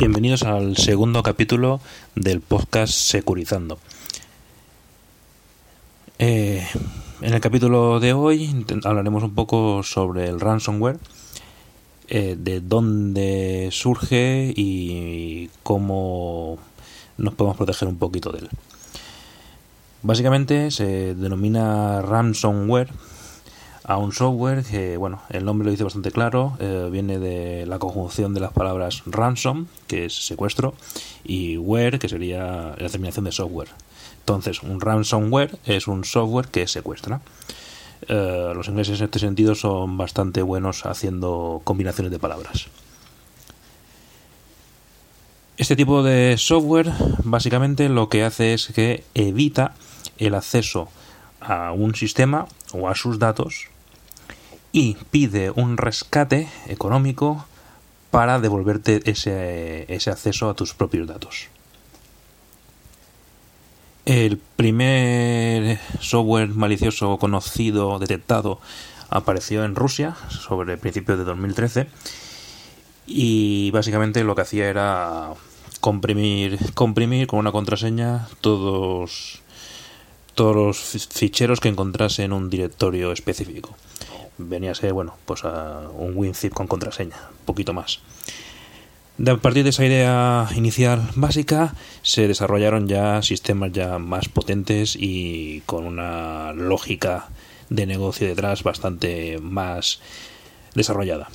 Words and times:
Bienvenidos 0.00 0.44
al 0.44 0.78
segundo 0.78 1.22
capítulo 1.22 1.78
del 2.14 2.40
podcast 2.40 2.94
Securizando. 2.94 3.78
Eh, 6.18 6.66
en 7.20 7.34
el 7.34 7.40
capítulo 7.42 8.00
de 8.00 8.14
hoy 8.14 8.64
hablaremos 8.84 9.22
un 9.22 9.34
poco 9.34 9.82
sobre 9.82 10.26
el 10.26 10.40
ransomware, 10.40 10.98
eh, 12.08 12.34
de 12.38 12.62
dónde 12.62 13.68
surge 13.72 14.54
y 14.56 15.50
cómo 15.62 16.56
nos 17.18 17.34
podemos 17.34 17.58
proteger 17.58 17.86
un 17.86 17.98
poquito 17.98 18.32
de 18.32 18.38
él. 18.38 18.48
Básicamente 20.02 20.70
se 20.70 21.14
denomina 21.14 22.00
ransomware 22.00 22.88
a 23.90 23.96
un 23.96 24.12
software 24.12 24.62
que, 24.62 24.96
bueno, 24.96 25.20
el 25.30 25.44
nombre 25.44 25.64
lo 25.64 25.72
dice 25.72 25.82
bastante 25.82 26.12
claro, 26.12 26.56
eh, 26.60 26.88
viene 26.92 27.18
de 27.18 27.66
la 27.66 27.80
conjunción 27.80 28.34
de 28.34 28.38
las 28.38 28.52
palabras 28.52 29.02
ransom, 29.04 29.66
que 29.88 30.04
es 30.04 30.14
secuestro, 30.14 30.74
y 31.24 31.56
ware, 31.56 31.98
que 31.98 32.08
sería 32.08 32.76
la 32.78 32.88
terminación 32.88 33.24
de 33.24 33.32
software. 33.32 33.70
Entonces, 34.20 34.62
un 34.62 34.80
ransomware 34.80 35.58
es 35.64 35.88
un 35.88 36.04
software 36.04 36.46
que 36.46 36.68
secuestra. 36.68 37.20
Eh, 38.06 38.52
los 38.54 38.68
ingleses 38.68 39.00
en 39.00 39.06
este 39.06 39.18
sentido 39.18 39.56
son 39.56 39.96
bastante 39.96 40.42
buenos 40.42 40.86
haciendo 40.86 41.60
combinaciones 41.64 42.12
de 42.12 42.20
palabras. 42.20 42.68
Este 45.56 45.74
tipo 45.74 46.04
de 46.04 46.36
software 46.38 46.92
básicamente 47.24 47.88
lo 47.88 48.08
que 48.08 48.22
hace 48.22 48.54
es 48.54 48.68
que 48.68 49.02
evita 49.14 49.74
el 50.16 50.36
acceso 50.36 50.88
a 51.40 51.72
un 51.72 51.96
sistema 51.96 52.46
o 52.72 52.88
a 52.88 52.94
sus 52.94 53.18
datos 53.18 53.69
y 54.72 54.96
pide 55.10 55.50
un 55.50 55.76
rescate 55.76 56.48
económico 56.66 57.44
para 58.10 58.40
devolverte 58.40 59.02
ese, 59.10 59.92
ese 59.92 60.10
acceso 60.10 60.48
a 60.48 60.54
tus 60.54 60.74
propios 60.74 61.06
datos. 61.06 61.48
El 64.04 64.38
primer 64.38 65.78
software 66.00 66.48
malicioso 66.48 67.18
conocido, 67.18 67.98
detectado, 67.98 68.60
apareció 69.08 69.64
en 69.64 69.74
Rusia 69.74 70.16
sobre 70.28 70.72
el 70.72 70.78
principio 70.78 71.16
de 71.16 71.24
2013 71.24 71.88
y 73.06 73.70
básicamente 73.72 74.24
lo 74.24 74.34
que 74.34 74.42
hacía 74.42 74.68
era 74.68 75.30
comprimir, 75.80 76.58
comprimir 76.74 77.26
con 77.26 77.40
una 77.40 77.52
contraseña 77.52 78.28
todos, 78.40 79.42
todos 80.34 80.56
los 80.56 81.08
ficheros 81.08 81.60
que 81.60 81.68
encontrase 81.68 82.24
en 82.24 82.32
un 82.32 82.50
directorio 82.50 83.12
específico 83.12 83.76
venía 84.48 84.72
a 84.72 84.74
ser, 84.74 84.92
bueno, 84.92 85.14
pues 85.26 85.44
a 85.44 85.88
un 85.94 86.16
WinZip 86.16 86.52
con 86.52 86.66
contraseña, 86.66 87.16
un 87.30 87.44
poquito 87.44 87.72
más. 87.72 88.00
a 89.26 89.36
partir 89.36 89.64
de 89.64 89.70
esa 89.70 89.84
idea 89.84 90.48
inicial 90.54 91.08
básica 91.14 91.74
se 92.02 92.26
desarrollaron 92.26 92.88
ya 92.88 93.22
sistemas 93.22 93.72
ya 93.72 93.98
más 93.98 94.28
potentes 94.28 94.96
y 94.98 95.62
con 95.66 95.84
una 95.84 96.52
lógica 96.52 97.28
de 97.68 97.86
negocio 97.86 98.26
detrás 98.26 98.62
bastante 98.62 99.38
más 99.40 100.00
desarrollada. 100.74 101.28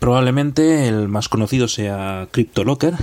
Probablemente 0.00 0.88
el 0.88 1.08
más 1.08 1.28
conocido 1.28 1.68
sea 1.68 2.28
CryptoLocker. 2.30 2.94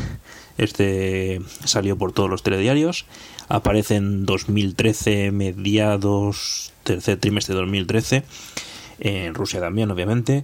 Este 0.57 1.41
salió 1.63 1.97
por 1.97 2.11
todos 2.11 2.29
los 2.29 2.43
telediarios. 2.43 3.05
Aparece 3.49 3.95
en 3.95 4.25
2013, 4.25 5.31
mediados 5.31 6.73
tercer 6.83 7.19
trimestre 7.19 7.55
de 7.55 7.61
2013, 7.61 8.23
en 8.99 9.33
Rusia 9.33 9.59
también, 9.59 9.89
obviamente, 9.91 10.43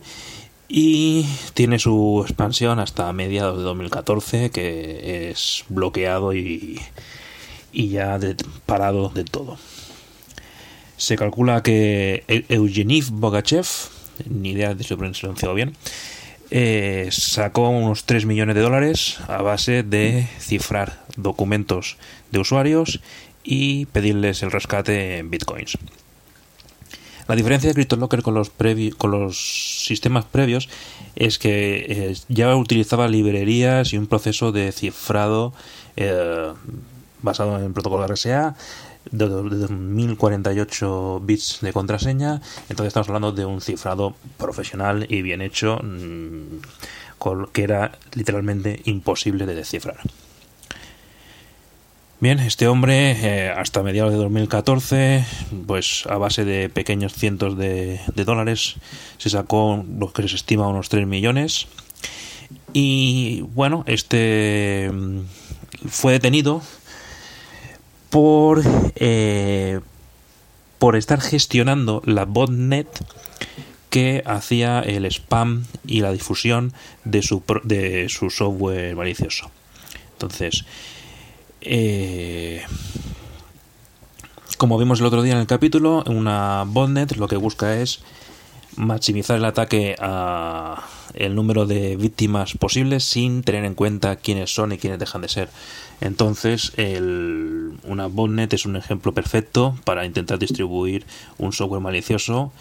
y 0.67 1.25
tiene 1.53 1.79
su 1.79 2.23
expansión 2.23 2.79
hasta 2.79 3.11
mediados 3.13 3.57
de 3.57 3.63
2014, 3.63 4.51
que 4.51 5.29
es 5.31 5.65
bloqueado 5.69 6.33
y, 6.33 6.79
y 7.71 7.89
ya 7.89 8.19
parado 8.65 9.09
de 9.09 9.23
todo. 9.23 9.57
Se 10.97 11.15
calcula 11.15 11.63
que 11.63 12.23
Eugeniv 12.49 13.09
Bogachev, 13.11 13.65
ni 14.29 14.51
idea 14.51 14.75
de 14.75 14.83
si 14.83 14.89
lo 14.89 14.95
he 14.95 15.11
pronunciado 15.11 15.53
bien, 15.53 15.75
eh, 16.51 17.09
sacó 17.11 17.69
unos 17.69 18.05
3 18.05 18.25
millones 18.25 18.55
de 18.55 18.61
dólares 18.61 19.19
a 19.27 19.41
base 19.41 19.83
de 19.83 20.27
cifrar 20.39 21.03
documentos 21.15 21.97
de 22.31 22.39
usuarios 22.39 23.01
y 23.43 23.85
pedirles 23.87 24.43
el 24.43 24.51
rescate 24.51 25.17
en 25.17 25.29
bitcoins. 25.29 25.77
La 27.27 27.35
diferencia 27.35 27.69
de 27.69 27.75
CryptoLocker 27.75 28.23
con 28.23 28.33
los, 28.33 28.51
con 28.97 29.11
los 29.11 29.85
sistemas 29.85 30.25
previos 30.25 30.67
es 31.15 31.37
que 31.37 31.85
eh, 31.87 32.17
ya 32.27 32.55
utilizaba 32.55 33.07
librerías 33.07 33.93
y 33.93 33.99
un 33.99 34.07
proceso 34.07 34.51
de 34.51 34.71
cifrado 34.71 35.53
eh, 35.95 36.51
basado 37.21 37.63
en 37.63 37.73
protocolo 37.73 38.07
RSA 38.07 38.55
de, 39.11 39.67
1048 39.67 41.21
bits 41.23 41.59
de 41.61 41.73
contraseña. 41.73 42.41
Entonces 42.69 42.87
estamos 42.87 43.09
hablando 43.09 43.31
de 43.31 43.45
un 43.45 43.61
cifrado 43.61 44.15
profesional 44.37 45.05
y 45.09 45.21
bien 45.21 45.41
hecho 45.41 45.79
mm, 45.81 47.47
que 47.51 47.63
era 47.63 47.91
literalmente 48.13 48.81
imposible 48.85 49.45
de 49.45 49.55
descifrar. 49.55 49.99
Bien, 52.21 52.39
este 52.39 52.67
hombre 52.67 53.11
eh, 53.11 53.49
hasta 53.49 53.81
mediados 53.81 54.11
de 54.11 54.17
2014, 54.17 55.25
pues 55.65 56.03
a 56.09 56.17
base 56.17 56.43
de 56.43 56.67
pequeños 56.67 57.13
cientos 57.13 57.57
de, 57.57 58.01
dólares, 58.13 58.75
se 59.17 59.29
sacó 59.29 59.85
lo 59.97 60.11
que 60.11 60.27
se 60.27 60.35
estima 60.35 60.67
unos 60.67 60.89
3 60.89 61.07
millones. 61.07 61.67
Y 62.73 63.45
bueno, 63.53 63.85
este 63.87 64.91
mm, 64.91 65.21
fue 65.87 66.11
detenido 66.11 66.61
por, 68.09 68.61
eh, 68.95 69.79
por 70.77 70.95
estar 70.95 71.21
gestionando 71.21 72.01
la 72.05 72.25
botnet 72.25 72.87
que 73.89 74.23
hacía 74.25 74.81
el 74.81 75.05
spam 75.05 75.65
y 75.85 76.01
la 76.01 76.11
difusión 76.11 76.73
de 77.05 77.21
su, 77.21 77.43
de 77.63 78.07
su 78.09 78.29
software 78.29 78.95
malicioso. 78.95 79.49
Entonces, 80.13 80.65
eh, 81.61 82.63
como 84.57 84.77
vimos 84.77 84.99
el 84.99 85.05
otro 85.05 85.21
día 85.21 85.33
en 85.33 85.39
el 85.39 85.47
capítulo, 85.47 86.03
una 86.05 86.63
botnet 86.67 87.15
lo 87.15 87.27
que 87.27 87.37
busca 87.37 87.79
es 87.79 88.01
maximizar 88.75 89.37
el 89.37 89.45
ataque 89.45 89.95
a 89.99 90.83
el 91.13 91.35
número 91.35 91.65
de 91.65 91.95
víctimas 91.95 92.53
posibles 92.53 93.03
sin 93.03 93.43
tener 93.43 93.65
en 93.65 93.75
cuenta 93.75 94.15
quiénes 94.15 94.53
son 94.53 94.71
y 94.71 94.77
quiénes 94.77 94.99
dejan 94.99 95.21
de 95.21 95.29
ser. 95.29 95.49
Entonces, 96.01 96.73
el, 96.77 97.73
una 97.83 98.07
botnet 98.07 98.53
es 98.53 98.65
un 98.65 98.75
ejemplo 98.75 99.13
perfecto 99.13 99.77
para 99.83 100.05
intentar 100.05 100.39
distribuir 100.39 101.05
un 101.37 101.51
software 101.51 101.81
malicioso 101.81 102.51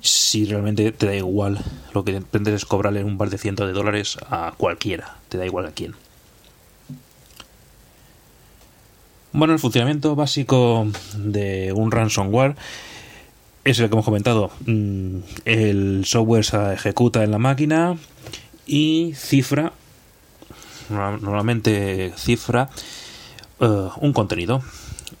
si 0.00 0.44
realmente 0.44 0.92
te 0.92 1.06
da 1.06 1.14
igual 1.14 1.58
lo 1.92 2.04
que 2.04 2.12
pretendes 2.20 2.54
es 2.54 2.64
cobrarle 2.64 3.04
un 3.04 3.18
par 3.18 3.30
de 3.30 3.38
cientos 3.38 3.66
de 3.66 3.72
dólares 3.72 4.16
a 4.30 4.54
cualquiera, 4.56 5.16
te 5.28 5.38
da 5.38 5.46
igual 5.46 5.66
a 5.66 5.72
quién. 5.72 5.94
Bueno, 9.32 9.52
el 9.52 9.58
funcionamiento 9.58 10.16
básico 10.16 10.86
de 11.14 11.72
un 11.74 11.90
ransomware 11.90 12.56
es 13.70 13.78
el 13.78 13.88
que 13.88 13.94
hemos 13.94 14.04
comentado. 14.04 14.50
Mm, 14.66 15.18
el 15.44 16.04
software 16.06 16.44
se 16.44 16.72
ejecuta 16.72 17.22
en 17.22 17.30
la 17.30 17.38
máquina 17.38 17.96
y 18.66 19.12
cifra, 19.14 19.72
normalmente 20.88 22.12
cifra 22.16 22.70
eh, 23.60 23.88
un 24.00 24.12
contenido. 24.12 24.62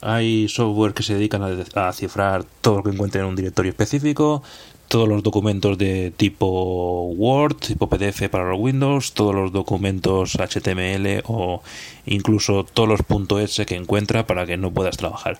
Hay 0.00 0.48
software 0.48 0.94
que 0.94 1.02
se 1.02 1.14
dedican 1.14 1.42
a, 1.42 1.88
a, 1.88 1.92
cifrar 1.92 2.44
todo 2.60 2.78
lo 2.78 2.82
que 2.84 2.90
encuentren 2.90 3.24
en 3.24 3.30
un 3.30 3.36
directorio 3.36 3.70
específico, 3.70 4.42
todos 4.88 5.08
los 5.08 5.22
documentos 5.22 5.76
de 5.76 6.12
tipo 6.16 7.06
Word, 7.08 7.56
tipo 7.56 7.88
PDF 7.88 8.28
para 8.30 8.48
los 8.48 8.58
Windows, 8.58 9.12
todos 9.12 9.34
los 9.34 9.52
documentos 9.52 10.36
HTML 10.36 11.22
o 11.26 11.62
incluso 12.06 12.64
todos 12.64 12.88
los 12.88 13.40
.s 13.42 13.66
que 13.66 13.76
encuentra 13.76 14.26
para 14.26 14.46
que 14.46 14.56
no 14.56 14.70
puedas 14.70 14.96
trabajar. 14.96 15.38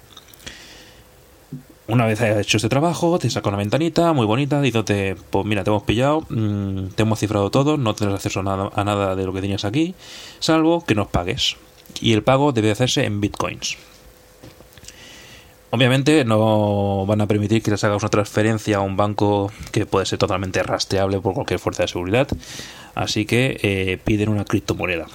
Una 1.89 2.05
vez 2.05 2.21
hayas 2.21 2.41
hecho 2.41 2.59
este 2.59 2.69
trabajo, 2.69 3.19
te 3.19 3.31
saca 3.31 3.49
una 3.49 3.57
ventanita 3.57 4.13
muy 4.13 4.27
bonita 4.27 4.61
diciéndote, 4.61 5.17
pues 5.31 5.47
mira, 5.47 5.65
te 5.65 5.71
hemos 5.71 5.85
pillado, 5.85 6.21
mm, 6.29 6.89
te 6.89 7.03
hemos 7.03 7.19
cifrado 7.19 7.51
todo, 7.51 7.79
no 7.79 7.95
tendrás 7.95 8.17
acceso 8.17 8.41
a 8.41 8.85
nada, 8.85 9.17
de 9.17 9.25
lo 9.25 9.33
que 9.33 9.41
tenías 9.41 9.65
aquí, 9.65 9.95
salvo 10.39 10.85
que 10.85 10.95
nos 10.95 11.09
pagues. 11.09 11.57
Y 12.03 12.13
el 12.13 12.23
pago 12.23 12.53
debe 12.53 12.71
hacerse 12.71 13.07
en 13.07 13.23
bitcoins. 13.23 13.79
Obviamente 15.71 16.27
no 16.27 17.07
van 17.07 17.23
a 17.23 17.27
permitir 17.27 17.63
que 17.63 17.71
les 17.71 17.83
hagas 17.85 18.03
una 18.03 18.11
transferencia 18.11 18.77
a 18.77 18.81
un 18.81 18.99
banco 18.99 19.51
que 19.73 19.87
puede 19.87 20.05
ser 20.05 20.19
totalmente 20.19 20.63
rastreable 20.63 21.21
por 21.21 21.33
cualquier 21.33 21.59
fuerza 21.59 21.85
de 21.85 21.89
seguridad, 21.89 22.29
así 22.97 23.25
que 23.25 23.59
eh, 23.63 23.99
piden 24.05 24.29
una 24.29 24.45
criptomoneda. 24.45 25.07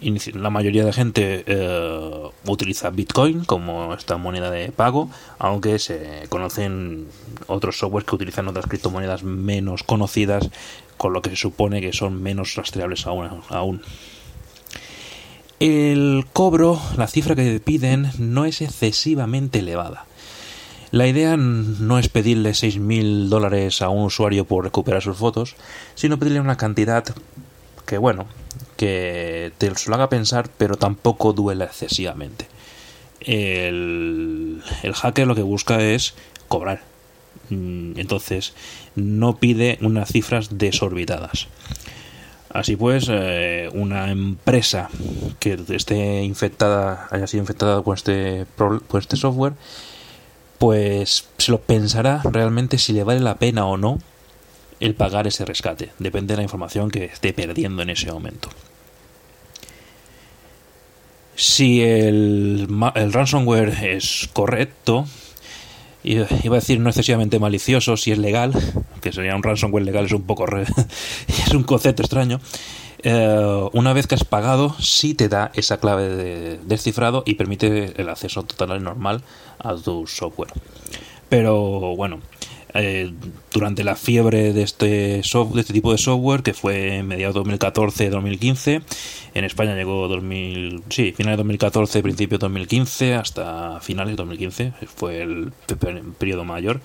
La 0.00 0.50
mayoría 0.50 0.84
de 0.84 0.92
gente 0.92 1.44
eh, 1.46 2.30
utiliza 2.46 2.90
Bitcoin 2.90 3.44
como 3.44 3.94
esta 3.94 4.16
moneda 4.16 4.50
de 4.50 4.70
pago, 4.70 5.10
aunque 5.38 5.80
se 5.80 6.26
conocen 6.28 7.06
otros 7.48 7.78
softwares 7.78 8.08
que 8.08 8.14
utilizan 8.14 8.46
otras 8.46 8.66
criptomonedas 8.66 9.24
menos 9.24 9.82
conocidas, 9.82 10.50
con 10.96 11.12
lo 11.12 11.20
que 11.20 11.30
se 11.30 11.36
supone 11.36 11.80
que 11.80 11.92
son 11.92 12.22
menos 12.22 12.54
rastreables 12.54 13.06
aún. 13.06 13.42
aún. 13.48 13.82
El 15.58 16.26
cobro, 16.32 16.80
la 16.96 17.08
cifra 17.08 17.34
que 17.34 17.58
piden, 17.58 18.12
no 18.18 18.44
es 18.44 18.60
excesivamente 18.60 19.58
elevada. 19.58 20.06
La 20.92 21.08
idea 21.08 21.36
no 21.36 21.98
es 21.98 22.08
pedirle 22.08 22.50
6.000 22.50 23.28
dólares 23.28 23.82
a 23.82 23.88
un 23.88 24.04
usuario 24.04 24.44
por 24.44 24.64
recuperar 24.64 25.02
sus 25.02 25.16
fotos, 25.16 25.56
sino 25.96 26.18
pedirle 26.18 26.40
una 26.40 26.56
cantidad 26.56 27.04
que, 27.84 27.98
bueno, 27.98 28.26
que 28.78 29.52
te 29.58 29.70
lo 29.70 29.94
haga 29.94 30.08
pensar, 30.08 30.48
pero 30.56 30.76
tampoco 30.76 31.32
duela 31.32 31.64
excesivamente. 31.64 32.46
El, 33.20 34.62
hacker 34.94 35.26
lo 35.26 35.34
que 35.34 35.42
busca 35.42 35.82
es 35.82 36.14
cobrar. 36.46 36.82
Mm, 37.50 37.98
entonces, 37.98 38.54
no 38.94 39.36
pide 39.36 39.78
unas 39.82 40.10
cifras 40.10 40.58
desorbitadas. 40.58 41.48
Así 42.50 42.76
pues, 42.76 43.08
eh, 43.10 43.68
una 43.74 44.12
empresa 44.12 44.88
que 45.40 45.58
esté 45.70 46.22
infectada, 46.22 47.08
haya 47.10 47.26
sido 47.26 47.42
infectada 47.42 47.82
con 47.82 47.96
este, 47.96 48.46
con 48.56 48.80
este 48.94 49.16
software, 49.16 49.54
pues 50.58 51.28
se 51.36 51.50
lo 51.50 51.60
pensará 51.60 52.22
realmente 52.24 52.78
si 52.78 52.92
le 52.92 53.02
vale 53.02 53.20
la 53.20 53.38
pena 53.38 53.66
o 53.66 53.76
no 53.76 53.98
el 54.78 54.94
pagar 54.94 55.26
ese 55.26 55.44
rescate. 55.44 55.90
Depende 55.98 56.34
de 56.34 56.36
la 56.36 56.42
información 56.44 56.90
que 56.90 57.06
esté 57.06 57.32
perdiendo 57.32 57.82
en 57.82 57.90
ese 57.90 58.12
momento. 58.12 58.48
Si 61.40 61.80
el, 61.82 62.66
el 62.96 63.12
ransomware 63.12 63.84
es 63.84 64.28
correcto, 64.32 65.06
iba 66.02 66.26
a 66.26 66.50
decir 66.50 66.80
no 66.80 66.88
excesivamente 66.88 67.38
malicioso, 67.38 67.96
si 67.96 68.10
es 68.10 68.18
legal, 68.18 68.52
que 69.00 69.12
sería 69.12 69.36
un 69.36 69.44
ransomware 69.44 69.84
legal, 69.84 70.06
es 70.06 70.12
un 70.12 70.22
poco 70.22 70.46
es 71.28 71.54
un 71.54 71.62
concepto 71.62 72.02
extraño. 72.02 72.40
Eh, 73.04 73.68
una 73.72 73.92
vez 73.92 74.08
que 74.08 74.16
has 74.16 74.24
pagado, 74.24 74.74
sí 74.80 75.14
te 75.14 75.28
da 75.28 75.52
esa 75.54 75.78
clave 75.78 76.08
de 76.08 76.58
descifrado 76.64 77.22
y 77.24 77.34
permite 77.34 77.92
el 78.00 78.08
acceso 78.08 78.42
total 78.42 78.80
y 78.80 78.82
normal 78.82 79.22
a 79.60 79.76
tu 79.76 80.08
software. 80.08 80.50
Pero 81.28 81.94
bueno, 81.94 82.18
eh, 82.74 83.12
durante 83.52 83.84
la 83.84 83.96
fiebre 83.96 84.52
de 84.52 84.62
este, 84.62 84.86
de 84.86 85.60
este 85.60 85.72
tipo 85.72 85.92
de 85.92 85.98
software, 85.98 86.42
que 86.42 86.54
fue 86.54 86.96
en 86.96 87.06
mediados 87.06 87.36
2014-2015, 87.36 88.82
en 89.34 89.44
España 89.44 89.74
llegó 89.74 90.08
2000, 90.08 90.82
sí, 90.88 91.12
finales 91.12 91.36
de 91.36 91.42
2014, 91.44 92.02
principios 92.02 92.40
de 92.40 92.44
2015, 92.44 93.14
hasta 93.14 93.80
finales 93.80 94.12
de 94.12 94.16
2015, 94.16 94.72
fue 94.94 95.22
el 95.22 95.52
periodo 96.18 96.44
mayor. 96.44 96.80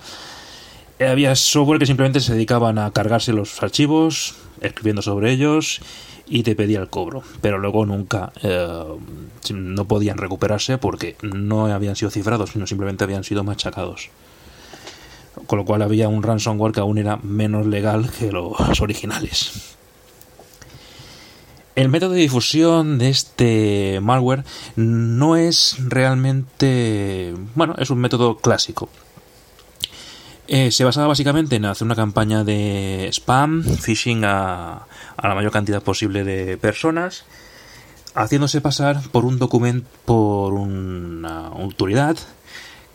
Había 1.00 1.34
software 1.34 1.80
que 1.80 1.86
simplemente 1.86 2.20
se 2.20 2.34
dedicaban 2.34 2.78
a 2.78 2.90
cargarse 2.92 3.32
los 3.32 3.62
archivos, 3.62 4.36
escribiendo 4.60 5.02
sobre 5.02 5.32
ellos 5.32 5.80
y 6.26 6.42
te 6.42 6.54
pedía 6.54 6.80
el 6.80 6.88
cobro, 6.88 7.22
pero 7.40 7.58
luego 7.58 7.84
nunca 7.84 8.32
eh, 8.42 8.84
no 9.52 9.84
podían 9.86 10.18
recuperarse 10.18 10.78
porque 10.78 11.16
no 11.22 11.66
habían 11.66 11.96
sido 11.96 12.10
cifrados, 12.10 12.50
sino 12.50 12.66
simplemente 12.66 13.04
habían 13.04 13.24
sido 13.24 13.44
machacados. 13.44 14.10
Con 15.46 15.58
lo 15.58 15.64
cual 15.64 15.82
había 15.82 16.08
un 16.08 16.22
ransomware 16.22 16.72
que 16.72 16.80
aún 16.80 16.98
era 16.98 17.16
menos 17.16 17.66
legal 17.66 18.10
que 18.10 18.32
los 18.32 18.80
originales. 18.80 19.74
El 21.74 21.88
método 21.88 22.12
de 22.12 22.20
difusión 22.20 22.98
de 22.98 23.10
este 23.10 23.98
malware 24.00 24.44
no 24.76 25.36
es 25.36 25.76
realmente... 25.80 27.34
Bueno, 27.56 27.74
es 27.78 27.90
un 27.90 27.98
método 27.98 28.36
clásico. 28.36 28.88
Eh, 30.46 30.70
se 30.70 30.84
basaba 30.84 31.08
básicamente 31.08 31.56
en 31.56 31.64
hacer 31.64 31.84
una 31.84 31.96
campaña 31.96 32.44
de 32.44 33.08
spam, 33.12 33.64
phishing 33.64 34.24
a, 34.24 34.86
a 35.16 35.28
la 35.28 35.34
mayor 35.34 35.50
cantidad 35.50 35.82
posible 35.82 36.22
de 36.22 36.56
personas, 36.58 37.24
haciéndose 38.14 38.60
pasar 38.60 39.00
por 39.10 39.24
un 39.24 39.38
documento, 39.38 39.88
por 40.04 40.52
una 40.52 41.48
autoridad 41.48 42.16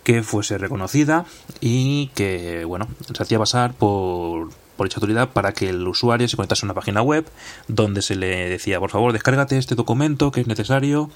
que 0.04 0.24
fuese 0.24 0.58
reconocida 0.58 1.26
y 1.62 2.08
que, 2.16 2.66
bueno, 2.66 2.88
se 3.14 3.22
hacía 3.22 3.40
pasar 3.40 3.74
por, 3.74 4.50
por 4.78 4.88
dicha 4.88 4.98
autoridad 4.98 5.30
para 5.30 5.54
que 5.54 5.70
el 5.70 5.88
usuario 5.88 6.28
se 6.28 6.36
conectase 6.36 6.66
a 6.66 6.68
una 6.68 6.74
página 6.74 7.02
web 7.02 7.26
donde 7.68 8.02
se 8.02 8.16
le 8.16 8.50
decía, 8.50 8.80
por 8.80 8.90
favor, 8.90 9.14
descárgate 9.14 9.58
este 9.58 9.76
documento 9.76 10.32
que 10.32 10.42
es 10.42 10.48
necesario 10.48 11.10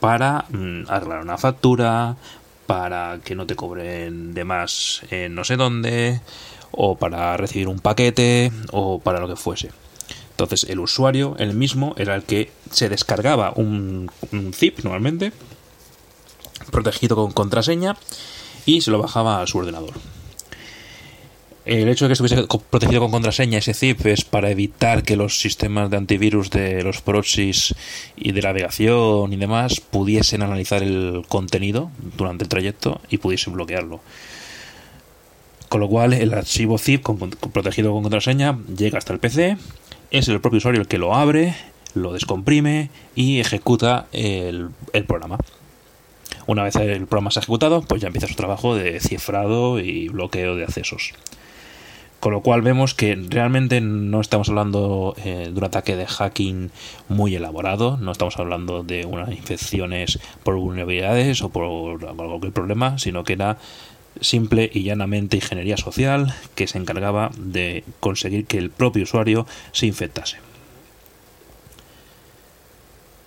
para 0.00 0.46
mm, 0.50 0.84
arreglar 0.88 1.22
una 1.22 1.38
factura, 1.38 2.16
para 2.66 3.20
que 3.24 3.34
no 3.34 3.46
te 3.46 3.54
cobren 3.54 4.34
de 4.34 4.44
más 4.44 5.02
en 5.10 5.34
no 5.34 5.44
sé 5.44 5.56
dónde, 5.56 6.20
o 6.70 6.96
para 6.96 7.36
recibir 7.36 7.68
un 7.68 7.78
paquete, 7.78 8.50
o 8.72 8.98
para 8.98 9.20
lo 9.20 9.28
que 9.28 9.36
fuese. 9.36 9.70
Entonces 10.30 10.68
el 10.68 10.80
usuario, 10.80 11.36
el 11.38 11.54
mismo, 11.54 11.94
era 11.98 12.14
el 12.14 12.24
que 12.24 12.50
se 12.70 12.88
descargaba 12.88 13.52
un, 13.54 14.10
zip 14.52 14.80
normalmente, 14.80 15.32
protegido 16.72 17.14
con 17.14 17.30
contraseña, 17.30 17.96
y 18.66 18.80
se 18.80 18.90
lo 18.90 18.98
bajaba 18.98 19.40
a 19.40 19.46
su 19.46 19.58
ordenador. 19.58 19.92
El 21.64 21.88
hecho 21.88 22.06
de 22.06 22.08
que 22.08 22.12
estuviese 22.14 22.44
protegido 22.70 23.00
con 23.00 23.12
contraseña 23.12 23.58
ese 23.58 23.72
zip 23.72 24.04
es 24.06 24.24
para 24.24 24.50
evitar 24.50 25.04
que 25.04 25.14
los 25.14 25.40
sistemas 25.40 25.90
de 25.90 25.96
antivirus 25.96 26.50
de 26.50 26.82
los 26.82 27.00
proxies 27.00 27.76
y 28.16 28.32
de 28.32 28.42
navegación 28.42 29.32
y 29.32 29.36
demás 29.36 29.80
pudiesen 29.80 30.42
analizar 30.42 30.82
el 30.82 31.22
contenido 31.28 31.92
durante 32.18 32.42
el 32.42 32.48
trayecto 32.48 33.00
y 33.10 33.18
pudiesen 33.18 33.52
bloquearlo. 33.52 34.00
Con 35.68 35.80
lo 35.80 35.88
cual 35.88 36.14
el 36.14 36.34
archivo 36.34 36.78
zip 36.78 37.06
protegido 37.52 37.92
con 37.92 38.02
contraseña 38.02 38.58
llega 38.76 38.98
hasta 38.98 39.12
el 39.12 39.20
PC 39.20 39.56
es 40.12 40.28
el 40.28 40.40
propio 40.40 40.58
usuario 40.58 40.80
el 40.80 40.88
que 40.88 40.98
lo 40.98 41.14
abre, 41.14 41.54
lo 41.94 42.12
descomprime 42.12 42.90
y 43.14 43.40
ejecuta 43.40 44.06
el, 44.12 44.70
programa. 45.06 45.38
Una 46.46 46.64
vez 46.64 46.76
el 46.76 47.06
programa 47.06 47.30
se 47.30 47.38
ha 47.38 47.42
ejecutado, 47.42 47.82
pues 47.82 48.00
ya 48.00 48.08
empieza 48.08 48.26
su 48.26 48.34
trabajo 48.34 48.74
de 48.74 49.00
cifrado 49.00 49.78
y 49.78 50.08
bloqueo 50.08 50.56
de 50.56 50.64
accesos. 50.64 51.12
Con 52.22 52.32
lo 52.32 52.40
cual 52.40 52.62
vemos 52.62 52.94
que 52.94 53.16
realmente 53.16 53.80
no 53.80 54.20
estamos 54.20 54.48
hablando 54.48 55.16
eh, 55.24 55.50
de 55.52 55.58
un 55.58 55.64
ataque 55.64 55.96
de 55.96 56.06
hacking 56.06 56.70
muy 57.08 57.34
elaborado, 57.34 57.96
no 57.96 58.12
estamos 58.12 58.38
hablando 58.38 58.84
de 58.84 59.06
unas 59.06 59.30
infecciones 59.30 60.20
por 60.44 60.54
vulnerabilidades 60.56 61.42
o 61.42 61.48
por 61.48 61.98
cualquier 61.98 62.52
problema, 62.52 62.96
sino 62.98 63.24
que 63.24 63.32
era 63.32 63.58
simple 64.20 64.70
y 64.72 64.84
llanamente 64.84 65.36
ingeniería 65.36 65.76
social 65.76 66.32
que 66.54 66.68
se 66.68 66.78
encargaba 66.78 67.32
de 67.36 67.82
conseguir 67.98 68.46
que 68.46 68.58
el 68.58 68.70
propio 68.70 69.02
usuario 69.02 69.46
se 69.72 69.86
infectase. 69.86 70.51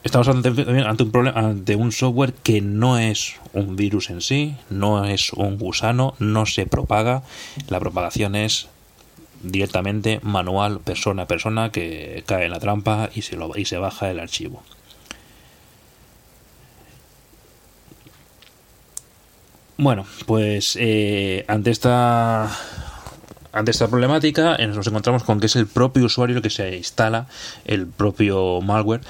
Estamos 0.05 0.27
ante, 0.27 0.49
un 0.51 1.11
problema, 1.11 1.39
ante 1.39 1.75
un 1.75 1.91
software 1.91 2.31
que 2.31 2.61
no 2.61 2.99
es 2.99 3.37
un 3.53 3.75
virus 3.75 4.11
en 4.11 4.21
sí, 4.21 4.55
no 4.69 5.03
es 5.03 5.33
un 5.33 5.57
gusano, 5.57 6.13
no 6.19 6.45
se 6.45 6.67
propaga. 6.67 7.23
La 7.69 7.79
propagación 7.79 8.35
es 8.35 8.67
directamente 9.41 10.19
manual, 10.21 10.79
persona 10.79 11.23
a 11.23 11.27
persona, 11.27 11.71
que 11.71 12.23
cae 12.27 12.45
en 12.45 12.51
la 12.51 12.59
trampa 12.59 13.09
y 13.15 13.23
se, 13.23 13.77
baja 13.79 14.11
el 14.11 14.19
archivo. 14.19 14.61
Bueno, 19.77 20.05
pues 20.27 20.77
eh, 20.79 21.45
ante 21.47 21.71
esta 21.71 22.55
ante 23.53 23.71
esta 23.71 23.87
problemática 23.87 24.55
eh, 24.57 24.67
nos 24.67 24.85
encontramos 24.85 25.23
con 25.23 25.39
que 25.39 25.47
es 25.47 25.55
el 25.55 25.65
propio 25.65 26.05
usuario 26.05 26.35
el 26.35 26.41
que 26.43 26.51
se 26.51 26.77
instala 26.77 27.25
el 27.65 27.87
propio 27.87 28.61
malware, 28.61 29.01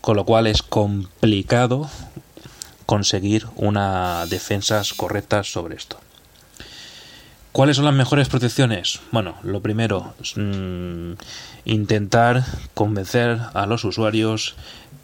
con 0.00 0.16
lo 0.16 0.24
cual 0.24 0.46
es 0.46 0.62
complicado 0.62 1.88
conseguir 2.86 3.46
unas 3.56 4.28
defensas 4.30 4.94
correctas 4.94 5.52
sobre 5.52 5.76
esto. 5.76 5.98
¿Cuáles 7.52 7.76
son 7.76 7.84
las 7.84 7.94
mejores 7.94 8.28
protecciones? 8.28 9.00
Bueno, 9.10 9.34
lo 9.42 9.60
primero, 9.60 10.14
mm, 10.36 11.12
intentar 11.64 12.44
convencer 12.74 13.40
a 13.54 13.66
los 13.66 13.84
usuarios 13.84 14.54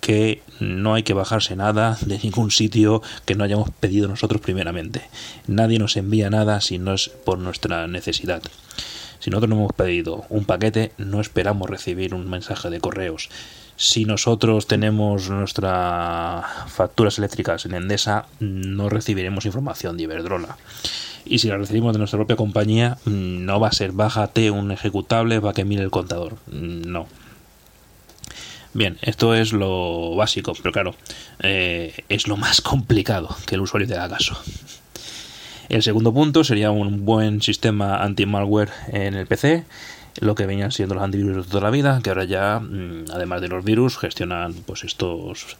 que 0.01 0.43
no 0.61 0.95
hay 0.95 1.03
que 1.03 1.13
bajarse 1.13 1.57
nada 1.57 1.99
de 2.03 2.19
ningún 2.19 2.53
sitio 2.53 3.03
que 3.25 3.35
no 3.35 3.43
hayamos 3.43 3.71
pedido 3.71 4.07
nosotros 4.07 4.41
primeramente. 4.41 5.03
Nadie 5.49 5.81
nos 5.81 5.97
envía 5.97 6.31
nada 6.31 6.61
si 6.61 6.79
no 6.79 6.95
es 6.95 7.09
por 7.09 7.39
nuestra 7.39 7.89
necesidad. 7.89 8.43
Si 9.19 9.31
nosotros 9.31 9.51
no 9.51 9.57
hemos 9.57 9.73
pedido 9.73 10.25
un 10.29 10.45
paquete, 10.45 10.93
no 10.99 11.21
esperamos 11.21 11.69
recibir 11.69 12.15
un 12.15 12.31
mensaje 12.31 12.71
de 12.71 12.79
correos. 12.79 13.29
Si 13.77 14.05
nosotros 14.05 14.67
tenemos 14.67 15.29
nuestras 15.29 16.45
facturas 16.69 17.19
eléctricas 17.19 17.67
en 17.67 17.75
Endesa, 17.75 18.27
no 18.41 18.89
recibiremos 18.89 19.45
información 19.45 19.97
de 19.97 20.05
Iberdrola. 20.05 20.57
Y 21.25 21.41
si 21.41 21.49
la 21.49 21.59
recibimos 21.59 21.93
de 21.93 21.99
nuestra 21.99 22.19
propia 22.19 22.37
compañía, 22.37 22.99
no 23.05 23.61
va 23.61 23.69
a 23.69 23.73
ser 23.73 23.93
bájate 23.93 24.51
un 24.51 24.71
ejecutable 24.71 25.41
para 25.41 25.53
que 25.53 25.65
mire 25.65 25.83
el 25.83 25.91
contador. 25.91 26.37
No 26.47 27.07
Bien, 28.77 28.99
esto 29.01 29.35
es 29.35 29.55
lo 29.55 30.15
básico, 30.17 30.53
pero 30.55 30.71
claro, 30.71 30.95
eh, 31.41 31.95
es 32.11 32.29
lo 32.29 32.37
más 32.37 32.61
complicado 32.61 33.35
que 33.47 33.55
el 33.55 33.63
usuario 33.63 33.89
te 33.89 33.95
haga 33.95 34.19
caso. 34.19 34.39
El 35.71 35.83
segundo 35.83 36.13
punto 36.13 36.45
sería 36.45 36.71
un 36.71 37.07
buen 37.07 37.41
sistema 37.41 38.03
anti-malware 38.03 38.69
en 38.89 39.15
el 39.15 39.27
PC 39.27 39.65
lo 40.21 40.35
que 40.35 40.47
venían 40.47 40.73
siendo 40.73 40.95
los 40.95 41.05
antivirus 41.05 41.47
de 41.47 41.51
toda 41.51 41.65
la 41.65 41.71
vida, 41.71 42.01
que 42.03 42.11
ahora 42.11 42.25
ya, 42.25 42.61
mm, 42.61 43.07
además 43.13 43.41
de 43.41 43.49
los 43.49 43.65
virus, 43.65 43.99
gestionan 43.99 44.55
pues 44.67 44.85
estos 44.85 45.57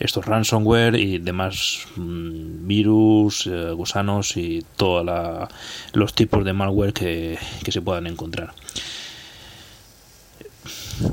estos 0.00 0.24
ransomware 0.24 0.94
y 0.96 1.18
demás 1.18 1.86
mm, 1.94 2.66
virus, 2.66 3.46
eh, 3.46 3.70
gusanos 3.72 4.36
y 4.36 4.64
todos 4.76 5.06
los 5.92 6.14
tipos 6.14 6.44
de 6.44 6.54
malware 6.54 6.94
que, 6.94 7.38
se 7.68 7.82
puedan 7.82 8.06
encontrar. 8.06 8.52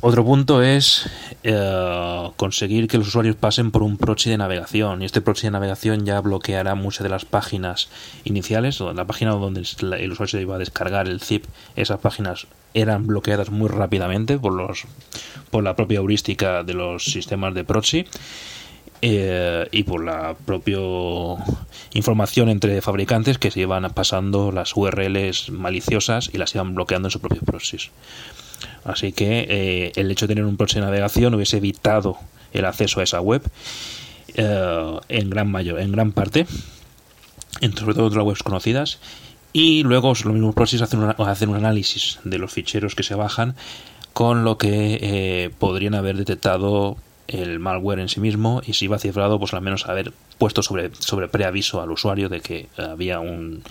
Otro 0.02 0.26
punto 0.26 0.62
es 0.62 1.10
eh, 1.44 2.30
conseguir 2.36 2.88
que 2.88 2.98
los 2.98 3.08
usuarios 3.08 3.36
pasen 3.36 3.72
por 3.72 3.84
un 3.84 3.98
proxy 3.98 4.30
de 4.30 4.38
navegación 4.38 5.02
y 5.02 5.06
este 5.06 5.22
proxy 5.22 5.48
de 5.48 5.52
navegación 5.52 6.06
ya 6.06 6.20
bloqueará 6.20 6.76
muchas 6.76 7.04
de 7.04 7.10
las 7.10 7.26
páginas 7.26 7.90
iniciales, 8.26 8.82
la 8.82 9.06
página 9.06 9.32
donde 9.32 9.62
el 9.62 10.12
usuario 10.12 10.28
se 10.28 10.42
iba 10.42 10.56
a 10.56 10.60
descargar 10.60 11.08
el 11.08 11.22
zip, 11.22 11.46
esas 11.76 12.00
páginas 12.00 12.48
eran 12.74 13.08
bloqueadas 13.08 13.50
muy 13.50 13.70
rápidamente 13.70 14.38
por 14.38 14.54
los 14.54 14.84
por 15.52 15.64
la 15.64 15.76
propia 15.76 15.98
heurística 15.98 16.64
de 16.64 16.74
los 16.74 17.06
sistemas 17.06 17.54
de 17.54 17.64
proxy 17.64 18.06
eh, 19.02 19.68
y 19.72 19.84
por 19.84 20.04
la 20.04 20.36
propia 20.46 20.80
información 21.94 22.50
entre 22.50 22.82
fabricantes 22.82 23.38
que 23.38 23.52
se 23.52 23.62
iban 23.62 23.90
pasando 23.92 24.52
las 24.52 24.76
URLs 24.76 25.50
maliciosas 25.52 26.30
y 26.34 26.38
las 26.38 26.54
iban 26.56 26.76
bloqueando 26.76 27.08
en 27.08 27.12
sus 27.12 27.22
propios 27.22 27.44
proxies. 27.46 27.92
Así 28.88 29.12
que 29.12 29.46
eh, 29.50 29.92
el 29.96 30.10
hecho 30.10 30.28
de 30.28 30.34
tener 30.34 30.46
un 30.46 30.58
proxy 30.58 30.76
de 30.76 30.86
navegación 30.86 31.36
hubiese 31.36 31.58
evitado 31.58 32.18
el 32.54 32.66
acceso 32.66 33.02
a 33.02 33.04
esa 33.04 33.20
web 33.20 33.44
eh, 34.36 35.00
en 35.10 35.30
gran 35.30 35.52
mayor, 35.52 35.80
en 35.80 35.92
gran 35.92 36.14
parte, 36.14 36.48
sobre 37.78 37.94
todo 37.94 38.08
entre 38.08 38.22
webs 38.22 38.44
conocidas. 38.44 39.00
Y 39.54 39.84
luego 39.84 40.10
los 40.10 40.26
mismos 40.26 40.56
proxies 40.56 40.82
hacen, 40.82 41.02
hacen 41.04 41.50
un 41.50 41.58
análisis 41.58 42.20
de 42.24 42.38
los 42.38 42.52
ficheros 42.52 42.96
que 42.96 43.04
se 43.04 43.16
bajan, 43.16 43.56
con 44.14 44.44
lo 44.44 44.58
que 44.58 45.52
podrían 45.60 45.96
haber 45.96 46.18
detectado 46.18 46.98
el 47.28 47.60
malware 47.60 48.00
en 48.00 48.10
sí 48.10 48.20
mismo 48.20 48.62
y 48.66 48.74
si 48.74 48.86
iba 48.86 49.00
cifrado, 49.00 49.40
pues 49.40 49.54
al 49.54 49.62
menos 49.62 49.88
haber 49.88 50.14
puesto 50.38 50.64
sobre, 50.64 50.92
sobre 50.96 51.28
preaviso 51.28 51.82
al 51.82 51.92
usuario 51.92 52.30
de 52.30 52.42
que 52.42 52.68
había 52.78 53.20
un, 53.20 53.64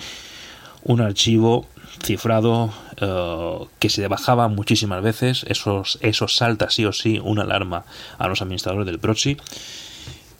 un 0.86 1.00
archivo 1.00 1.66
cifrado 2.04 2.72
eh, 3.00 3.66
que 3.78 3.90
se 3.90 4.06
bajaba 4.06 4.48
muchísimas 4.48 5.02
veces, 5.02 5.44
eso, 5.48 6.28
salta 6.28 6.70
sí 6.70 6.84
o 6.84 6.92
sí 6.92 7.20
una 7.22 7.42
alarma 7.42 7.84
a 8.18 8.28
los 8.28 8.40
administradores 8.40 8.86
del 8.86 9.00
proxy 9.00 9.36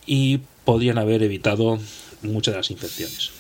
y 0.07 0.41
podrían 0.65 0.99
haber 0.99 1.23
evitado 1.25 1.79
muchas 2.23 2.55
de 2.55 2.59
las 2.59 2.71
infecciones. 2.71 3.33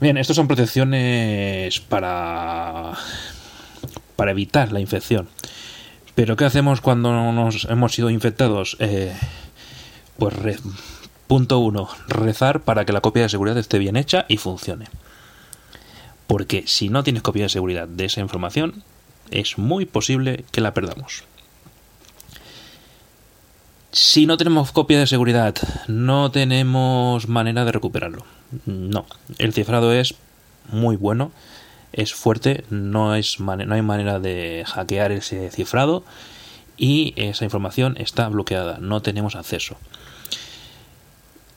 Bien, 0.00 0.16
estas 0.16 0.36
son 0.36 0.48
protecciones 0.48 1.80
para, 1.80 2.94
para 4.16 4.30
evitar 4.30 4.72
la 4.72 4.80
infección. 4.80 5.28
Pero 6.14 6.36
¿qué 6.36 6.44
hacemos 6.44 6.80
cuando 6.80 7.32
nos 7.32 7.64
hemos 7.66 7.92
sido 7.92 8.08
infectados? 8.08 8.76
Eh, 8.80 9.12
pues 10.18 10.32
punto 11.26 11.58
uno, 11.58 11.88
rezar 12.08 12.60
para 12.60 12.84
que 12.84 12.92
la 12.92 13.00
copia 13.00 13.22
de 13.22 13.28
seguridad 13.28 13.58
esté 13.58 13.78
bien 13.78 13.96
hecha 13.96 14.26
y 14.28 14.36
funcione. 14.36 14.86
Porque 16.26 16.64
si 16.66 16.88
no 16.88 17.04
tienes 17.04 17.22
copia 17.22 17.44
de 17.44 17.48
seguridad 17.48 17.88
de 17.88 18.06
esa 18.06 18.20
información, 18.20 18.82
es 19.30 19.58
muy 19.58 19.86
posible 19.86 20.44
que 20.50 20.60
la 20.60 20.74
perdamos. 20.74 21.24
Si 23.92 24.26
no 24.26 24.36
tenemos 24.36 24.72
copia 24.72 24.98
de 24.98 25.06
seguridad, 25.06 25.54
no 25.86 26.30
tenemos 26.30 27.28
manera 27.28 27.64
de 27.64 27.72
recuperarlo. 27.72 28.24
No, 28.66 29.06
el 29.38 29.52
cifrado 29.52 29.92
es 29.92 30.14
muy 30.70 30.96
bueno 30.96 31.30
es 31.94 32.12
fuerte, 32.12 32.64
no, 32.70 33.14
es 33.14 33.38
no 33.38 33.74
hay 33.74 33.82
manera 33.82 34.18
de 34.18 34.64
hackear 34.66 35.12
ese 35.12 35.50
cifrado 35.50 36.04
y 36.76 37.14
esa 37.16 37.44
información 37.44 37.96
está 37.98 38.28
bloqueada, 38.28 38.78
no 38.80 39.00
tenemos 39.00 39.36
acceso. 39.36 39.76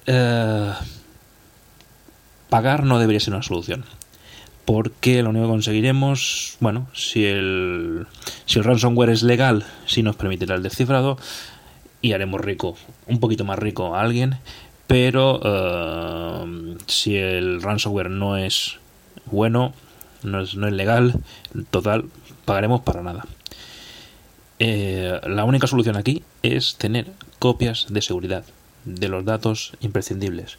Eh, 0.07 0.73
pagar 2.49 2.83
no 2.83 2.97
debería 2.97 3.19
ser 3.19 3.33
una 3.33 3.43
solución. 3.43 3.85
Porque 4.65 5.23
lo 5.23 5.29
único 5.29 5.45
que 5.45 5.51
conseguiremos, 5.51 6.57
bueno, 6.59 6.87
si 6.93 7.25
el, 7.25 8.07
si 8.45 8.59
el 8.59 8.65
ransomware 8.65 9.11
es 9.11 9.23
legal, 9.23 9.65
si 9.85 10.03
nos 10.03 10.15
permitirá 10.15 10.55
el 10.55 10.63
descifrado, 10.63 11.17
y 12.01 12.11
haremos 12.13 12.41
rico, 12.41 12.75
un 13.05 13.19
poquito 13.19 13.45
más 13.45 13.59
rico 13.59 13.95
a 13.95 14.01
alguien, 14.01 14.37
pero 14.87 15.39
eh, 15.43 16.77
si 16.85 17.15
el 17.15 17.61
ransomware 17.61 18.09
no 18.09 18.37
es 18.37 18.77
bueno, 19.25 19.73
no 20.23 20.41
es, 20.41 20.55
no 20.55 20.67
es 20.67 20.73
legal, 20.73 21.13
total, 21.71 22.05
pagaremos 22.45 22.81
para 22.81 23.01
nada. 23.01 23.25
Eh, 24.59 25.19
la 25.27 25.45
única 25.45 25.67
solución 25.67 25.95
aquí 25.95 26.23
es 26.41 26.75
tener 26.77 27.11
copias 27.39 27.85
de 27.89 28.01
seguridad 28.01 28.43
de 28.87 29.09
los 29.09 29.25
datos 29.25 29.73
imprescindibles. 29.81 30.57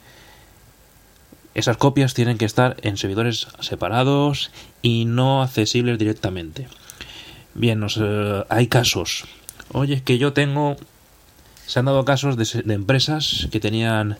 Esas 1.54 1.76
copias 1.76 2.14
tienen 2.14 2.38
que 2.38 2.44
estar 2.44 2.76
en 2.82 2.96
servidores 2.96 3.48
separados 3.60 4.50
y 4.82 5.06
no 5.06 5.42
accesibles 5.42 5.98
directamente. 5.98 6.68
Bien, 7.54 7.84
eh, 8.00 8.44
hay 8.48 8.68
casos. 8.68 9.24
Oye, 9.72 10.02
que 10.02 10.18
yo 10.18 10.32
tengo... 10.32 10.76
Se 11.66 11.80
han 11.80 11.86
dado 11.86 12.04
casos 12.04 12.36
de 12.36 12.74
empresas 12.74 13.48
que 13.50 13.60
tenían 13.60 14.16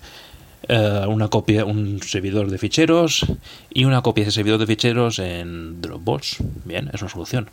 eh, 0.69 1.05
una 1.09 1.29
copia, 1.29 1.65
un 1.65 2.03
servidor 2.03 2.51
de 2.51 2.59
ficheros 2.59 3.25
y 3.73 3.85
una 3.85 4.03
copia 4.03 4.27
de 4.27 4.31
servidor 4.31 4.59
de 4.59 4.67
ficheros 4.67 5.19
en 5.19 5.81
Dropbox. 5.81 6.39
Bien, 6.65 6.91
es 6.93 7.01
una 7.01 7.11
solución. 7.11 7.49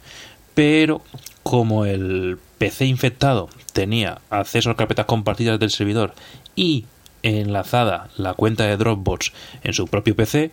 Pero 0.55 1.01
como 1.43 1.85
el 1.85 2.39
PC 2.57 2.85
infectado 2.85 3.49
tenía 3.73 4.19
acceso 4.29 4.71
a 4.71 4.75
carpetas 4.75 5.05
compartidas 5.05 5.59
del 5.59 5.69
servidor 5.69 6.13
y 6.55 6.85
enlazada 7.21 8.09
la 8.17 8.33
cuenta 8.33 8.65
de 8.65 8.77
Dropbox 8.77 9.31
en 9.63 9.73
su 9.73 9.87
propio 9.87 10.15
PC, 10.15 10.51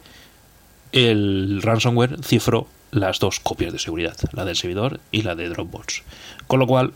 el 0.93 1.61
ransomware 1.63 2.23
cifró 2.23 2.67
las 2.91 3.19
dos 3.19 3.41
copias 3.41 3.73
de 3.73 3.79
seguridad, 3.79 4.17
la 4.33 4.45
del 4.45 4.57
servidor 4.57 5.01
y 5.11 5.23
la 5.23 5.35
de 5.35 5.49
Dropbox. 5.49 6.03
Con 6.47 6.61
lo 6.61 6.67
cual 6.67 6.93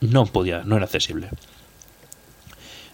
no 0.00 0.26
podía, 0.26 0.62
no 0.64 0.76
era 0.76 0.86
accesible. 0.86 1.28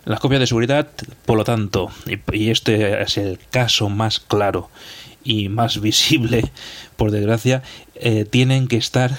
Las 0.04 0.18
copias 0.18 0.40
de 0.40 0.48
seguridad, 0.48 0.88
por 1.24 1.38
lo 1.38 1.44
tanto, 1.44 1.90
y, 2.06 2.50
este 2.50 3.00
es 3.00 3.16
el 3.18 3.38
caso 3.50 3.88
más 3.88 4.18
claro 4.18 4.68
y 5.22 5.48
más 5.48 5.80
visible, 5.80 6.50
por 6.96 7.12
desgracia, 7.12 7.62
eh, 7.94 8.24
tienen 8.28 8.66
que 8.66 8.76
estar 8.76 9.16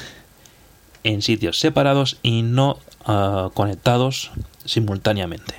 en 1.03 1.21
sitios 1.21 1.59
separados 1.59 2.17
y 2.23 2.41
no 2.41 2.79
ah, 3.05 3.49
conectados 3.53 4.31
simultáneamente. 4.65 5.55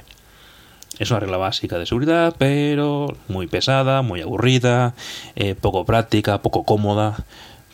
Es 0.99 1.11
una 1.11 1.21
regla 1.21 1.39
básica 1.39 1.79
de 1.79 1.87
seguridad, 1.87 2.37
pero 2.39 3.17
muy 3.29 3.47
pesada, 3.49 4.03
muy 4.03 4.21
aburrida, 4.21 4.95
eh, 5.35 5.55
poco 5.55 5.85
práctica, 5.85 6.41
poco 6.41 6.65
cómoda, 6.65 7.25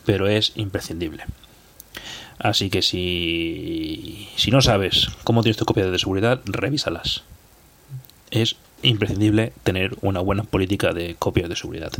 pero 0.06 0.26
es 0.26 0.52
imprescindible. 0.56 1.24
Así 2.38 2.70
que 2.70 2.80
si, 2.80 4.28
si 4.36 4.50
no 4.50 4.62
sabes 4.62 5.08
cómo 5.24 5.42
tienes 5.42 5.58
tu 5.58 5.66
copia 5.66 5.90
de 5.90 5.98
seguridad, 5.98 6.40
revísalas 6.46 7.22
es 8.30 8.56
imprescindible 8.82 9.52
tener 9.62 9.96
una 10.00 10.20
buena 10.20 10.44
política 10.44 10.92
de 10.92 11.16
copias 11.18 11.48
de 11.48 11.56
seguridad. 11.56 11.92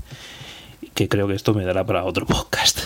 Que 0.95 1.09
creo 1.09 1.29
que 1.29 1.35
esto 1.35 1.55
me 1.55 1.65
dará 1.65 1.85
para 1.85 2.05
otro 2.05 2.27
podcast. 2.27 2.81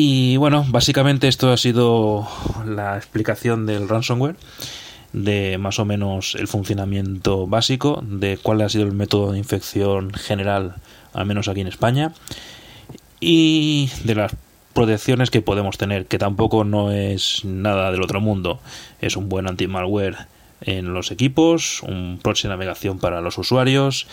Y 0.00 0.36
bueno, 0.36 0.64
básicamente 0.68 1.26
esto 1.26 1.50
ha 1.50 1.56
sido 1.56 2.28
la 2.64 2.96
explicación 2.96 3.66
del 3.66 3.88
ransomware, 3.88 4.36
de 5.12 5.58
más 5.58 5.80
o 5.80 5.84
menos 5.84 6.36
el 6.36 6.46
funcionamiento 6.46 7.48
básico, 7.48 8.00
de 8.06 8.38
cuál 8.40 8.60
ha 8.60 8.68
sido 8.68 8.84
el 8.84 8.92
método 8.92 9.32
de 9.32 9.38
infección 9.38 10.14
general, 10.14 10.76
al 11.12 11.26
menos 11.26 11.48
aquí 11.48 11.62
en 11.62 11.66
España, 11.66 12.12
y 13.18 13.90
de 14.04 14.14
las 14.14 14.36
protecciones 14.72 15.30
que 15.30 15.42
podemos 15.42 15.78
tener, 15.78 16.06
que 16.06 16.18
tampoco 16.18 16.62
no 16.62 16.92
es 16.92 17.44
nada 17.44 17.90
del 17.90 18.02
otro 18.02 18.20
mundo, 18.20 18.60
es 19.00 19.16
un 19.16 19.28
buen 19.28 19.48
anti-malware 19.48 20.28
en 20.60 20.94
los 20.94 21.10
equipos, 21.10 21.82
un 21.82 22.20
proxy 22.22 22.46
navegación 22.46 23.00
para 23.00 23.20
los 23.20 23.36
usuarios 23.36 24.06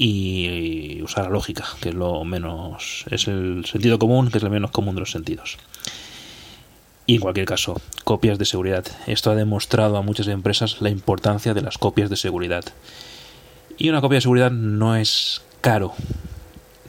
y 0.00 1.02
usar 1.02 1.24
la 1.24 1.30
lógica, 1.30 1.66
que 1.80 1.88
es 1.88 1.94
lo 1.94 2.24
menos 2.24 3.04
es 3.10 3.26
el 3.26 3.66
sentido 3.66 3.98
común, 3.98 4.30
que 4.30 4.38
es 4.38 4.44
lo 4.44 4.50
menos 4.50 4.70
común 4.70 4.94
de 4.94 5.00
los 5.00 5.10
sentidos. 5.10 5.58
Y 7.04 7.16
en 7.16 7.20
cualquier 7.20 7.46
caso, 7.46 7.80
copias 8.04 8.38
de 8.38 8.44
seguridad. 8.44 8.86
Esto 9.08 9.32
ha 9.32 9.34
demostrado 9.34 9.96
a 9.96 10.02
muchas 10.02 10.28
empresas 10.28 10.80
la 10.80 10.90
importancia 10.90 11.52
de 11.52 11.62
las 11.62 11.78
copias 11.78 12.10
de 12.10 12.16
seguridad. 12.16 12.64
Y 13.76 13.88
una 13.88 14.00
copia 14.00 14.16
de 14.16 14.22
seguridad 14.22 14.52
no 14.52 14.94
es 14.94 15.42
caro. 15.60 15.94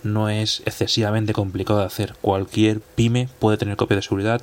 no 0.03 0.29
es 0.29 0.61
excesivamente 0.65 1.33
complicado 1.33 1.79
de 1.79 1.85
hacer. 1.85 2.15
Cualquier 2.21 2.79
pyme 2.79 3.27
puede 3.39 3.57
tener 3.57 3.75
copias 3.75 3.97
de 3.97 4.03
seguridad 4.03 4.41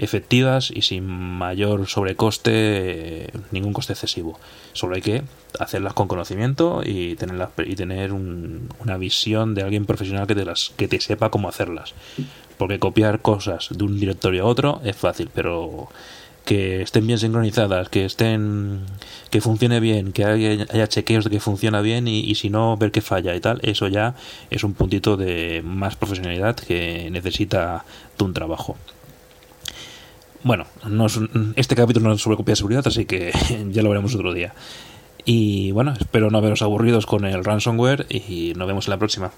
efectivas 0.00 0.70
y 0.74 0.82
sin 0.82 1.04
mayor 1.06 1.86
sobrecoste, 1.86 3.30
ningún 3.50 3.72
coste 3.72 3.92
excesivo. 3.92 4.38
Solo 4.72 4.94
hay 4.94 5.02
que 5.02 5.22
hacerlas 5.58 5.92
con 5.92 6.08
conocimiento 6.08 6.82
y 6.84 7.16
tener, 7.16 7.48
y 7.66 7.76
tener 7.76 8.12
una 8.12 8.96
visión 8.96 9.54
de 9.54 9.62
alguien 9.62 9.84
profesional 9.84 10.26
que 10.26 10.34
te, 10.34 10.44
las, 10.44 10.72
que 10.76 10.88
te 10.88 11.00
sepa 11.00 11.30
cómo 11.30 11.48
hacerlas. 11.48 11.94
Porque 12.56 12.78
copiar 12.78 13.20
cosas 13.20 13.68
de 13.70 13.84
un 13.84 14.00
directorio 14.00 14.44
a 14.44 14.46
otro 14.46 14.80
es 14.84 14.96
fácil, 14.96 15.30
pero 15.34 15.88
que 16.44 16.80
estén 16.80 17.06
bien 17.06 17.18
sincronizadas, 17.18 17.90
que 17.90 18.06
estén 18.06 18.80
que 19.30 19.40
funcione 19.40 19.80
bien, 19.80 20.12
que 20.12 20.24
haya, 20.24 20.88
chequeos 20.88 21.24
de 21.24 21.30
que 21.30 21.40
funciona 21.40 21.82
bien 21.82 22.08
y, 22.08 22.34
si 22.34 22.48
no 22.48 22.76
ver 22.76 22.90
que 22.90 23.02
falla 23.02 23.36
y 23.36 23.40
tal, 23.40 23.60
eso 23.62 23.86
ya 23.88 24.14
es 24.50 24.64
un 24.64 24.72
puntito 24.74 25.16
de 25.16 25.62
más 25.62 25.96
profesionalidad 25.96 26.56
que 26.56 27.08
necesita 27.10 27.84
de 28.18 28.24
un 28.24 28.32
trabajo. 28.32 28.76
Bueno, 30.42 30.66
no 30.88 31.06
este 31.56 31.76
capítulo 31.76 32.08
no 32.08 32.14
es 32.14 32.22
sobre 32.22 32.36
copia 32.36 32.52
de 32.52 32.56
seguridad, 32.56 32.86
así 32.86 33.04
que 33.04 33.32
ya 33.70 33.82
lo 33.82 33.90
veremos 33.90 34.14
otro 34.14 34.32
día. 34.32 34.54
Y 35.24 35.70
bueno, 35.72 35.92
espero 35.98 36.30
no 36.30 36.38
haberos 36.38 36.62
aburridos 36.62 37.04
con 37.04 37.26
el 37.26 37.44
ransomware 37.44 38.06
y 38.08 38.54
nos 38.56 38.66
vemos 38.66 38.86
en 38.86 38.90
la 38.90 38.98
próxima. 38.98 39.32